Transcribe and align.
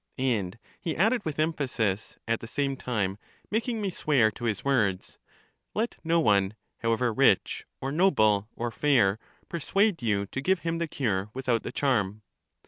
And 0.17 0.57
he 0.79 0.97
added 0.97 1.23
with 1.25 1.37
emphasis, 1.37 2.17
at 2.27 2.39
the 2.39 2.47
same 2.47 2.75
time 2.75 3.19
making 3.51 3.79
me 3.79 3.91
swear 3.91 4.31
to 4.31 4.45
his 4.45 4.65
words," 4.65 5.19
let 5.75 5.97
no 6.03 6.19
one, 6.19 6.55
how 6.79 6.91
ever 6.93 7.13
rich, 7.13 7.67
or 7.81 7.91
noble, 7.91 8.47
or 8.55 8.71
fair, 8.71 9.19
persuade 9.47 10.01
you 10.01 10.25
to 10.25 10.41
give 10.41 10.61
him 10.61 10.79
the 10.79 10.87
cure, 10.87 11.29
without 11.35 11.61
the 11.61 11.71
charm." 11.71 12.23